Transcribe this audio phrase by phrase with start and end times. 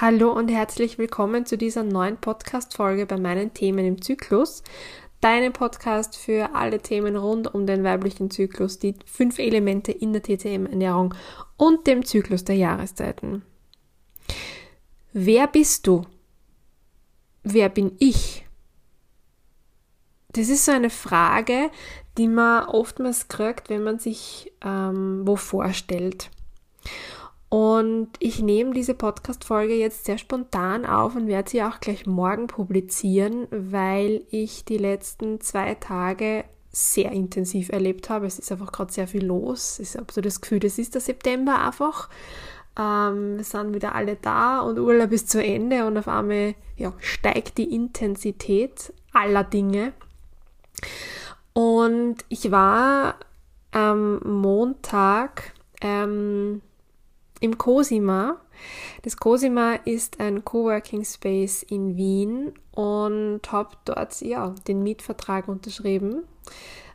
[0.00, 4.62] Hallo und herzlich willkommen zu dieser neuen Podcast-Folge bei meinen Themen im Zyklus.
[5.20, 10.22] Deinem Podcast für alle Themen rund um den weiblichen Zyklus, die fünf Elemente in der
[10.22, 11.16] TCM-Ernährung
[11.56, 13.42] und dem Zyklus der Jahreszeiten.
[15.12, 16.02] Wer bist du?
[17.42, 18.46] Wer bin ich?
[20.28, 21.72] Das ist so eine Frage,
[22.18, 26.30] die man oftmals kriegt, wenn man sich ähm, wo vorstellt.
[27.48, 32.46] Und ich nehme diese Podcast-Folge jetzt sehr spontan auf und werde sie auch gleich morgen
[32.46, 38.26] publizieren, weil ich die letzten zwei Tage sehr intensiv erlebt habe.
[38.26, 39.78] Es ist einfach gerade sehr viel los.
[39.78, 42.10] Ich habe so das Gefühl, das ist der September einfach.
[42.78, 46.92] Ähm, wir sind wieder alle da und Urlaub ist zu Ende und auf einmal ja,
[46.98, 49.94] steigt die Intensität aller Dinge.
[51.54, 53.16] Und ich war
[53.72, 56.60] am Montag ähm,
[57.40, 58.36] im Cosima.
[59.02, 66.24] Das Cosima ist ein Coworking Space in Wien und habe dort ja den Mietvertrag unterschrieben,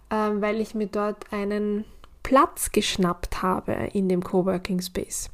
[0.09, 1.85] ähm, weil ich mir dort einen
[2.23, 5.29] Platz geschnappt habe in dem Coworking Space.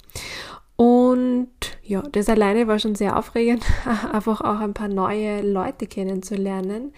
[0.76, 1.50] Und
[1.84, 3.64] ja, das alleine war schon sehr aufregend,
[4.14, 6.94] einfach auch ein paar neue Leute kennenzulernen,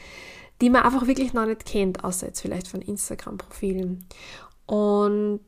[0.61, 4.05] die man einfach wirklich noch nicht kennt, außer jetzt vielleicht von Instagram-Profilen.
[4.67, 5.41] Und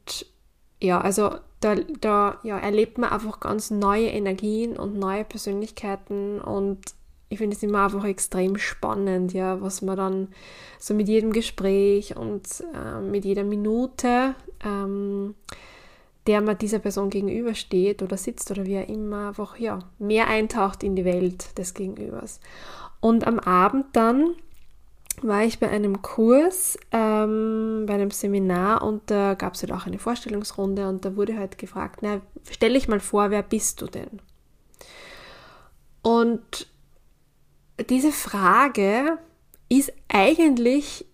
[0.84, 6.80] ja, also da, da ja, erlebt man einfach ganz neue Energien und neue Persönlichkeiten und
[7.30, 10.28] ich finde es immer einfach extrem spannend, ja, was man dann
[10.78, 15.36] so mit jedem Gespräch und äh, mit jeder Minute, ähm,
[16.28, 20.84] der man dieser Person gegenübersteht oder sitzt oder wie er immer, einfach ja, mehr eintaucht
[20.84, 22.39] in die Welt des Gegenübers.
[23.00, 24.36] Und am Abend dann
[25.27, 29.85] war ich bei einem Kurs, ähm, bei einem Seminar und da gab es halt auch
[29.85, 33.88] eine Vorstellungsrunde und da wurde halt gefragt, na, stell dich mal vor, wer bist du
[33.88, 34.21] denn?
[36.02, 36.67] Und
[37.89, 39.17] diese Frage
[39.69, 41.05] ist eigentlich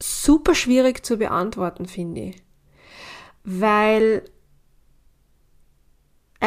[0.00, 2.42] super schwierig zu beantworten, finde ich.
[3.44, 4.22] Weil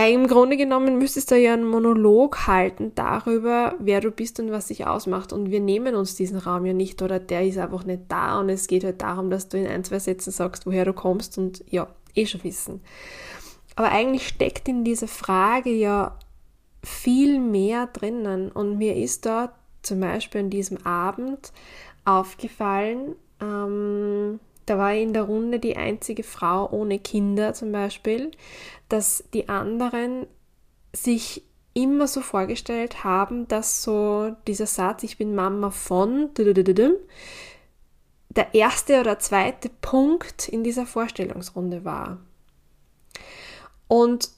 [0.05, 4.67] im Grunde genommen müsstest du ja einen Monolog halten darüber, wer du bist und was
[4.67, 5.33] dich ausmacht.
[5.33, 8.49] Und wir nehmen uns diesen Raum ja nicht oder der ist einfach nicht da und
[8.49, 11.63] es geht halt darum, dass du in ein, zwei Sätzen sagst, woher du kommst und
[11.69, 12.81] ja, eh schon wissen.
[13.75, 16.17] Aber eigentlich steckt in dieser Frage ja
[16.83, 21.51] viel mehr drinnen und mir ist da zum Beispiel an diesem Abend
[22.05, 24.36] aufgefallen, ähm,
[24.67, 28.31] da war ich in der Runde die einzige Frau ohne Kinder zum Beispiel,
[28.89, 30.27] dass die anderen
[30.93, 36.53] sich immer so vorgestellt haben, dass so dieser Satz, ich bin Mama von, der
[38.53, 42.19] erste oder zweite Punkt in dieser Vorstellungsrunde war.
[43.87, 44.29] Und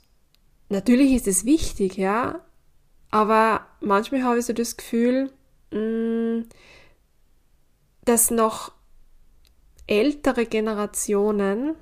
[0.69, 2.41] natürlich ist es wichtig, ja,
[3.09, 5.31] aber manchmal habe ich so das Gefühl,
[5.72, 6.44] mm,
[8.06, 8.73] dass noch
[9.90, 11.76] ältere Generationen,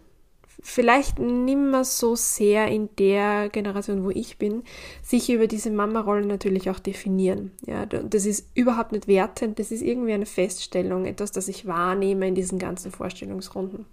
[0.61, 4.63] vielleicht nimmer so sehr in der Generation, wo ich bin,
[5.03, 7.51] sich über diese Mama-Rolle natürlich auch definieren.
[7.65, 12.27] Ja, das ist überhaupt nicht wertend, das ist irgendwie eine Feststellung, etwas, das ich wahrnehme
[12.27, 13.85] in diesen ganzen Vorstellungsrunden.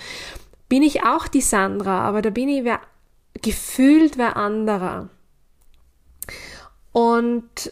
[0.67, 2.79] bin ich auch die Sandra, aber da bin ich wer,
[3.41, 5.09] gefühlt wer anderer.
[6.91, 7.71] Und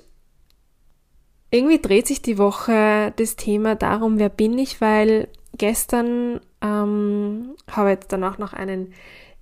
[1.50, 7.90] irgendwie dreht sich die Woche das Thema darum, wer bin ich, weil gestern ähm, habe
[7.90, 8.94] jetzt danach noch einen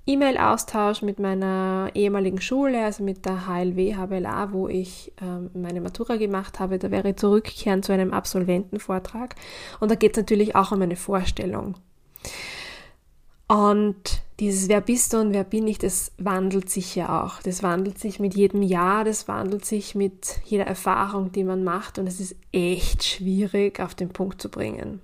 [0.07, 6.15] E-Mail-Austausch mit meiner ehemaligen Schule, also mit der HLW HBLA, wo ich ähm, meine Matura
[6.15, 6.79] gemacht habe.
[6.79, 9.35] Da wäre ich zurückkehren zu einem Absolventenvortrag.
[9.79, 11.75] Und da geht es natürlich auch um eine Vorstellung.
[13.47, 17.41] Und dieses Wer bist du und wer bin ich, das wandelt sich ja auch.
[17.43, 21.99] Das wandelt sich mit jedem Jahr, das wandelt sich mit jeder Erfahrung, die man macht
[21.99, 25.01] und es ist echt schwierig auf den Punkt zu bringen.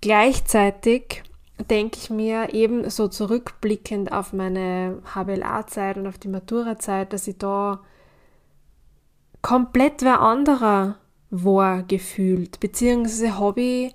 [0.00, 1.22] Gleichzeitig
[1.70, 7.38] denke ich mir eben so zurückblickend auf meine HBLA-Zeit und auf die Matura-Zeit, dass ich
[7.38, 7.80] da
[9.42, 10.96] komplett wer anderer
[11.30, 13.94] war gefühlt, beziehungsweise habe ich,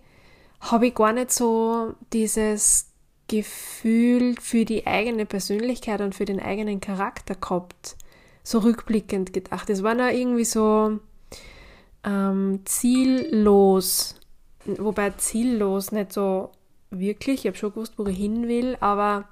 [0.59, 2.91] hab ich gar nicht so dieses
[3.27, 7.95] Gefühl für die eigene Persönlichkeit und für den eigenen Charakter gehabt.
[8.43, 9.69] So rückblickend gedacht.
[9.69, 10.99] Es war noch irgendwie so
[12.03, 14.15] ähm, ziellos.
[14.65, 16.51] Wobei ziellos nicht so
[16.89, 17.41] wirklich.
[17.41, 19.25] Ich habe schon gewusst, wo ich hin will, aber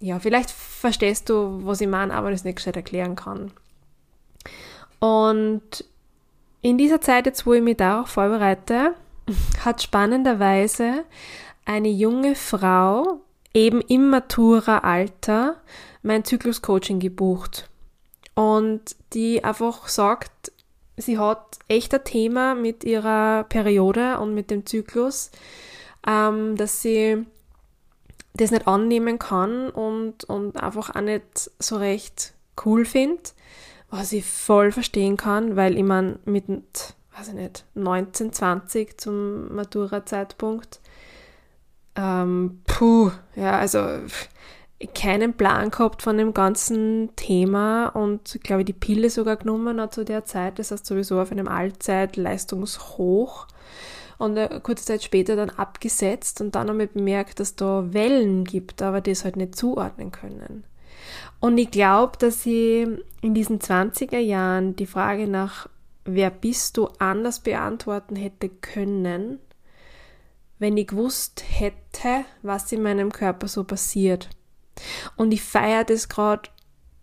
[0.00, 3.50] ja, vielleicht verstehst du, was ich meine, aber das nicht gescheit erklären kann.
[5.00, 5.84] Und
[6.60, 8.94] in dieser Zeit, jetzt wo ich mich darauf vorbereite,
[9.64, 11.04] hat spannenderweise
[11.64, 13.20] eine junge Frau,
[13.54, 15.56] eben im Matura-Alter,
[16.02, 17.68] mein Zyklus-Coaching gebucht.
[18.34, 20.52] Und die einfach sagt,
[20.98, 25.30] sie hat echt ein Thema mit ihrer Periode und mit dem Zyklus,
[26.06, 27.26] ähm, dass sie
[28.34, 32.34] das nicht annehmen kann und, und einfach auch nicht so recht
[32.64, 33.34] cool findet,
[33.90, 36.44] was ich voll verstehen kann, weil ich meine, mit,
[37.16, 40.80] weiß ich nicht, 19, 20 zum Matura-Zeitpunkt
[41.98, 43.78] ähm, puh, ja, also
[44.94, 50.04] keinen Plan gehabt von dem ganzen Thema und glaube die Pille sogar genommen hat zu
[50.04, 50.58] der Zeit.
[50.58, 53.48] Das heißt sowieso auf einem Allzeitleistungshoch
[54.18, 59.00] und kurze Zeit später dann abgesetzt und dann wir bemerkt, dass da Wellen gibt, aber
[59.00, 60.64] das halt nicht zuordnen können.
[61.40, 62.86] Und ich glaube, dass ich
[63.20, 65.68] in diesen 20er Jahren die Frage nach
[66.04, 69.38] wer bist du anders beantworten hätte können,
[70.58, 74.30] wenn ich gewusst hätte, was in meinem Körper so passiert.
[75.16, 76.50] Und ich feiere das gerade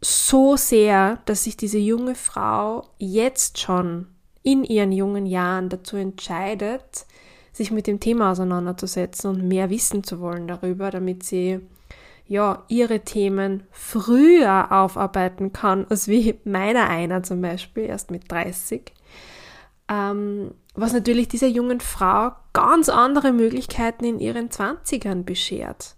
[0.01, 4.07] so sehr, dass sich diese junge Frau jetzt schon
[4.44, 7.06] in ihren jungen Jahren dazu entscheidet,
[7.51, 11.62] sich mit dem Thema auseinanderzusetzen und mehr wissen zu wollen darüber, damit sie
[12.27, 18.92] ja ihre Themen früher aufarbeiten kann, als wie meiner einer zum Beispiel, erst mit 30.
[19.88, 25.95] Ähm, was natürlich dieser jungen Frau ganz andere Möglichkeiten in ihren Zwanzigern beschert.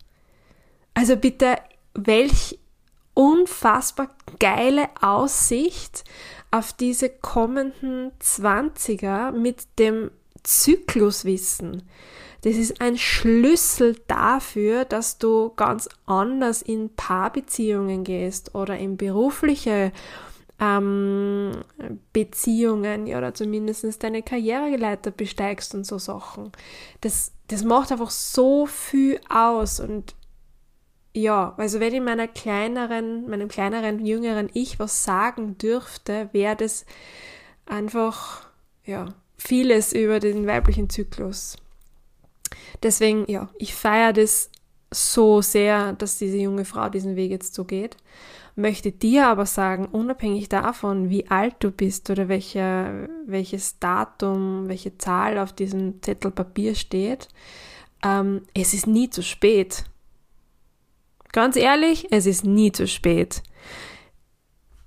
[0.97, 1.57] Also bitte,
[1.93, 2.57] welch
[3.13, 4.09] unfassbar
[4.39, 6.03] geile Aussicht
[6.49, 10.09] auf diese kommenden Zwanziger mit dem
[10.41, 11.83] Zykluswissen.
[12.41, 19.91] Das ist ein Schlüssel dafür, dass du ganz anders in Paarbeziehungen gehst oder in berufliche
[20.59, 21.51] ähm,
[22.11, 26.51] Beziehungen oder zumindest deine Karriereleiter besteigst und so Sachen.
[27.01, 30.15] Das, das macht einfach so viel aus und
[31.17, 36.85] ja, also wenn ich meiner kleineren, meinem kleineren, jüngeren Ich was sagen dürfte, wäre das
[37.65, 38.47] einfach,
[38.85, 39.05] ja,
[39.37, 41.57] vieles über den weiblichen Zyklus.
[42.83, 44.49] Deswegen, ja, ich feiere das
[44.91, 47.97] so sehr, dass diese junge Frau diesen Weg jetzt so geht
[48.57, 54.97] möchte dir aber sagen, unabhängig davon, wie alt du bist oder welche, welches Datum, welche
[54.97, 57.29] Zahl auf diesem Zettel Papier steht,
[58.03, 59.85] ähm, es ist nie zu spät.
[61.31, 63.43] Ganz ehrlich, es ist nie zu spät.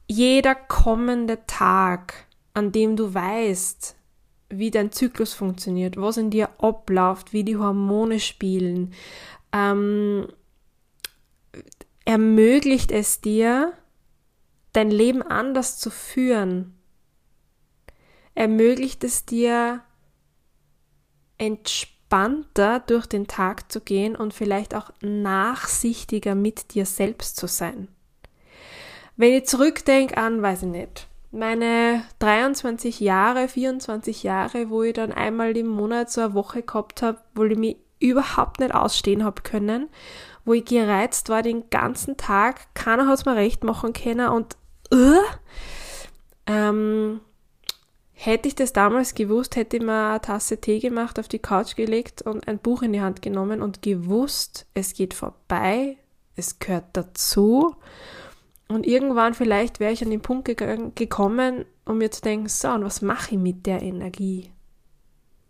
[0.09, 3.94] Jeder kommende Tag, an dem du weißt,
[4.49, 8.92] wie dein Zyklus funktioniert, was in dir abläuft, wie die Hormone spielen,
[9.52, 10.26] ähm,
[12.04, 13.73] ermöglicht es dir,
[14.73, 16.75] dein Leben anders zu führen.
[18.35, 19.82] Ermöglicht es dir,
[22.11, 27.88] entspannter durch den Tag zu gehen und vielleicht auch nachsichtiger mit dir selbst zu sein.
[29.17, 35.12] Wenn ich zurückdenke an, weiß ich nicht, meine 23 Jahre, 24 Jahre, wo ich dann
[35.12, 39.43] einmal im Monat so eine Woche gehabt habe, wo ich mich überhaupt nicht ausstehen habe
[39.43, 39.88] können
[40.45, 42.75] wo ich gereizt war den ganzen Tag.
[42.75, 44.57] Keiner hat es mir recht machen können und
[44.93, 45.21] uh,
[46.47, 47.21] ähm,
[48.23, 51.75] hätte ich das damals gewusst, hätte ich mir eine Tasse Tee gemacht, auf die Couch
[51.75, 55.97] gelegt und ein Buch in die Hand genommen und gewusst, es geht vorbei,
[56.37, 57.77] es gehört dazu.
[58.69, 62.69] Und irgendwann vielleicht wäre ich an den Punkt gegangen, gekommen, um mir zu denken, so,
[62.69, 64.53] und was mache ich mit der Energie?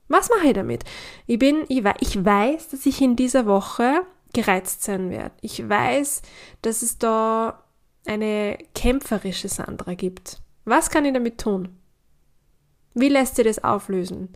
[0.06, 0.84] Was mache ich damit?
[1.26, 5.34] Ich bin, ich, ich weiß, dass ich in dieser Woche gereizt sein werde.
[5.40, 6.22] Ich weiß,
[6.62, 7.64] dass es da
[8.06, 10.40] eine kämpferische Sandra gibt.
[10.64, 11.79] Was kann ich damit tun?
[12.94, 14.30] Wie lässt sie das auflösen?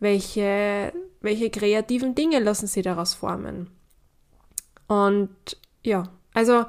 [0.00, 3.70] Welche, welche kreativen Dinge lassen sie daraus formen?
[4.86, 5.30] Und
[5.82, 6.04] ja,
[6.34, 6.64] also,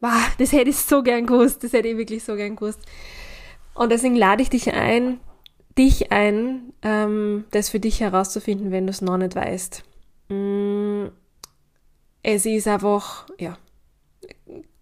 [0.00, 2.80] wow, das hätte ich so gern gewusst, das hätte ich wirklich so gern gewusst.
[3.74, 5.20] Und deswegen lade ich dich ein,
[5.78, 9.84] dich ein, ähm, das für dich herauszufinden, wenn du es noch nicht weißt.
[10.28, 11.06] Mm,
[12.22, 13.56] es ist einfach, ja,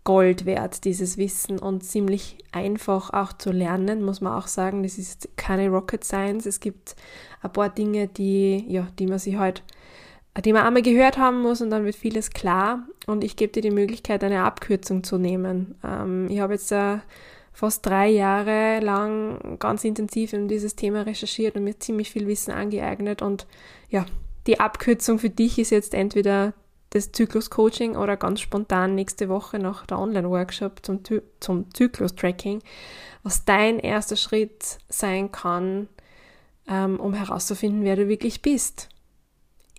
[0.09, 4.83] Gold wert, dieses Wissen und ziemlich einfach auch zu lernen, muss man auch sagen.
[4.83, 6.47] Das ist keine Rocket Science.
[6.47, 6.97] Es gibt
[7.43, 9.63] ein paar Dinge, die, ja, die man sich halt,
[10.43, 12.87] die man einmal gehört haben muss und dann wird vieles klar.
[13.07, 15.75] Und ich gebe dir die Möglichkeit, eine Abkürzung zu nehmen.
[15.85, 17.01] Ähm, ich habe jetzt äh,
[17.53, 22.53] fast drei Jahre lang ganz intensiv in dieses Thema recherchiert und mir ziemlich viel Wissen
[22.53, 23.21] angeeignet.
[23.21, 23.47] Und
[23.91, 24.07] ja,
[24.47, 26.55] die Abkürzung für dich ist jetzt entweder
[26.91, 31.01] das Zyklus-Coaching oder ganz spontan nächste Woche noch der Online-Workshop zum,
[31.41, 32.63] zum Zyklus-Tracking,
[33.23, 35.89] was dein erster Schritt sein kann,
[36.67, 38.89] ähm, um herauszufinden, wer du wirklich bist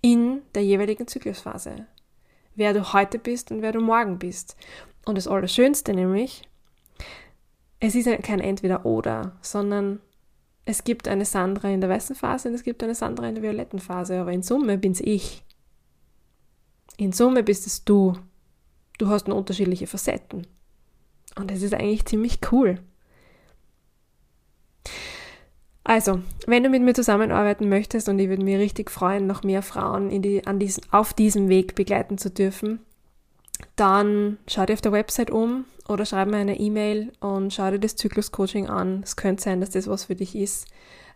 [0.02, 1.86] in der jeweiligen Zyklusphase.
[2.54, 4.56] Wer du heute bist und wer du morgen bist.
[5.04, 6.42] Und das Allerschönste nämlich,
[7.80, 10.00] es ist kein Entweder-Oder, sondern
[10.64, 13.42] es gibt eine Sandra in der weißen Phase und es gibt eine Sandra in der
[13.42, 15.42] violetten Phase, aber in Summe bin's ich.
[17.00, 18.12] In Summe bist es du.
[18.98, 20.46] Du hast nur unterschiedliche Facetten.
[21.34, 22.78] Und das ist eigentlich ziemlich cool.
[25.82, 29.62] Also, wenn du mit mir zusammenarbeiten möchtest und ich würde mich richtig freuen, noch mehr
[29.62, 32.80] Frauen die, an diesen, auf diesem Weg begleiten zu dürfen,
[33.76, 37.78] dann schau dir auf der Website um oder schreib mir eine E-Mail und schau dir
[37.78, 39.00] das Zyklus-Coaching an.
[39.04, 40.66] Es könnte sein, dass das was für dich ist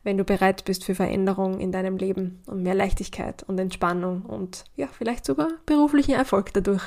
[0.04, 4.64] wenn du bereit bist für Veränderung in deinem Leben und mehr Leichtigkeit und Entspannung und
[4.76, 6.82] ja, vielleicht sogar beruflichen Erfolg dadurch.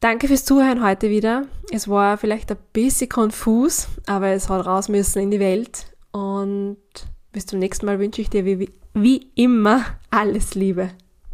[0.00, 1.46] Danke fürs Zuhören heute wieder.
[1.70, 6.78] Es war vielleicht ein bisschen konfus, aber es hat raus müssen in die Welt und
[7.32, 10.90] bis zum nächsten Mal wünsche ich dir wie, wie immer alles Liebe.